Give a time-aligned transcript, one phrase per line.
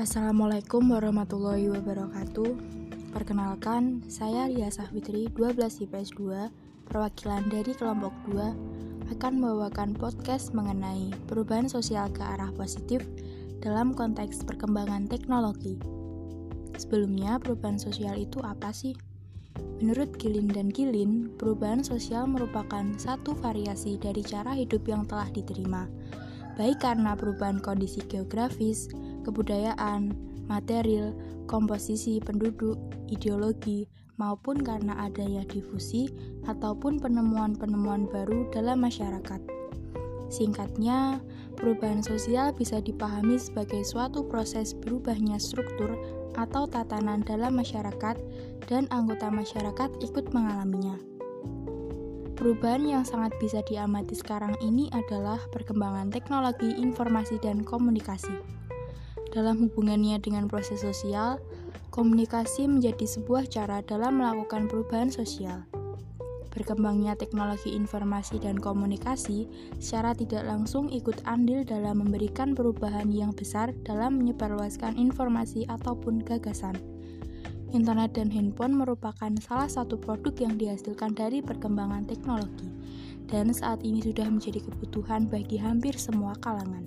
[0.00, 2.48] Assalamualaikum warahmatullahi wabarakatuh.
[3.12, 11.12] Perkenalkan, saya Ria Sahwitri, 12 IPS 2 Perwakilan dari kelompok 2 Akan membawakan podcast mengenai
[11.28, 13.04] perubahan sosial ke arah positif
[13.60, 15.76] Dalam konteks perkembangan teknologi.
[16.80, 18.96] Sebelumnya, perubahan sosial itu apa sih?
[19.84, 25.84] Menurut Gilin dan Gilin, perubahan sosial merupakan satu variasi dari cara hidup yang telah diterima
[26.58, 28.90] baik karena perubahan kondisi geografis,
[29.24, 30.12] kebudayaan,
[30.46, 31.16] material,
[31.46, 32.78] komposisi penduduk,
[33.08, 33.88] ideologi,
[34.20, 36.12] maupun karena adanya difusi
[36.46, 39.40] ataupun penemuan-penemuan baru dalam masyarakat.
[40.32, 41.20] Singkatnya,
[41.60, 45.92] perubahan sosial bisa dipahami sebagai suatu proses berubahnya struktur
[46.40, 48.16] atau tatanan dalam masyarakat,
[48.64, 51.11] dan anggota masyarakat ikut mengalaminya.
[52.42, 58.34] Perubahan yang sangat bisa diamati sekarang ini adalah perkembangan teknologi informasi dan komunikasi.
[59.30, 61.38] Dalam hubungannya dengan proses sosial,
[61.94, 65.70] komunikasi menjadi sebuah cara dalam melakukan perubahan sosial.
[66.50, 69.46] Berkembangnya teknologi informasi dan komunikasi
[69.78, 76.91] secara tidak langsung ikut andil dalam memberikan perubahan yang besar dalam menyebarluaskan informasi ataupun gagasan.
[77.72, 82.68] Internet dan handphone merupakan salah satu produk yang dihasilkan dari perkembangan teknologi,
[83.32, 86.84] dan saat ini sudah menjadi kebutuhan bagi hampir semua kalangan.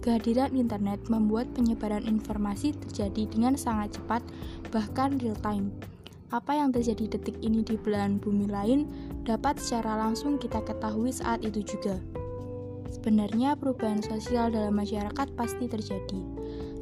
[0.00, 4.24] Kehadiran internet membuat penyebaran informasi terjadi dengan sangat cepat,
[4.72, 5.68] bahkan real time.
[6.32, 8.88] Apa yang terjadi detik ini di belahan bumi lain
[9.28, 12.00] dapat secara langsung kita ketahui saat itu juga.
[12.88, 16.20] Sebenarnya perubahan sosial dalam masyarakat pasti terjadi,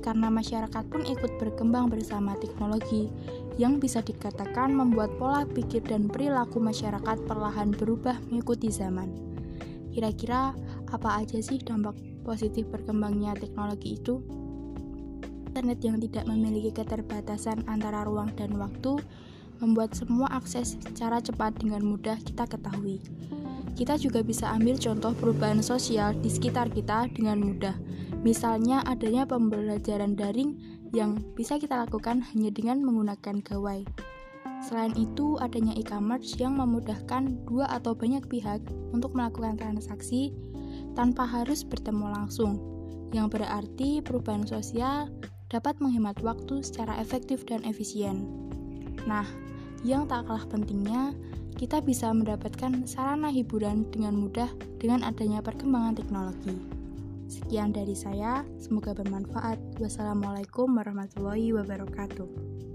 [0.00, 3.10] karena masyarakat pun ikut berkembang bersama teknologi,
[3.58, 9.10] yang bisa dikatakan membuat pola pikir dan perilaku masyarakat perlahan berubah mengikuti zaman.
[9.90, 10.54] Kira-kira
[10.94, 14.22] apa aja sih dampak positif berkembangnya teknologi itu,
[15.50, 19.02] internet yang tidak memiliki keterbatasan antara ruang dan waktu
[19.58, 23.02] membuat semua akses secara cepat dengan mudah kita ketahui.
[23.74, 27.74] Kita juga bisa ambil contoh perubahan sosial di sekitar kita dengan mudah.
[28.28, 30.60] Misalnya adanya pembelajaran daring
[30.92, 33.88] yang bisa kita lakukan hanya dengan menggunakan gawai.
[34.60, 38.60] Selain itu, adanya e-commerce yang memudahkan dua atau banyak pihak
[38.92, 40.36] untuk melakukan transaksi
[40.92, 42.60] tanpa harus bertemu langsung,
[43.16, 45.08] yang berarti perubahan sosial
[45.48, 48.28] dapat menghemat waktu secara efektif dan efisien.
[49.08, 49.24] Nah,
[49.88, 51.16] yang tak kalah pentingnya,
[51.56, 56.78] kita bisa mendapatkan sarana hiburan dengan mudah dengan adanya perkembangan teknologi.
[57.28, 59.60] Sekian dari saya, semoga bermanfaat.
[59.76, 62.67] Wassalamualaikum warahmatullahi wabarakatuh.